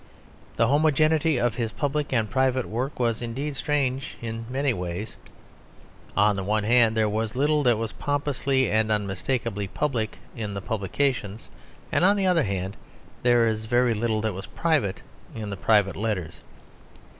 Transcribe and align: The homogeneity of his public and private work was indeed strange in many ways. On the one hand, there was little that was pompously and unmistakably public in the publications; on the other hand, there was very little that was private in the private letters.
The 0.55 0.65
homogeneity 0.67 1.39
of 1.39 1.53
his 1.53 1.71
public 1.71 2.11
and 2.11 2.27
private 2.27 2.65
work 2.67 2.99
was 2.99 3.21
indeed 3.21 3.55
strange 3.55 4.17
in 4.19 4.47
many 4.49 4.73
ways. 4.73 5.15
On 6.17 6.35
the 6.35 6.43
one 6.43 6.63
hand, 6.63 6.97
there 6.97 7.07
was 7.07 7.35
little 7.35 7.61
that 7.61 7.77
was 7.77 7.91
pompously 7.91 8.71
and 8.71 8.91
unmistakably 8.91 9.67
public 9.67 10.17
in 10.35 10.55
the 10.55 10.59
publications; 10.59 11.49
on 11.93 12.15
the 12.15 12.25
other 12.25 12.41
hand, 12.45 12.77
there 13.21 13.45
was 13.45 13.65
very 13.65 13.93
little 13.93 14.21
that 14.21 14.33
was 14.33 14.47
private 14.47 15.03
in 15.35 15.51
the 15.51 15.55
private 15.55 15.95
letters. 15.95 16.41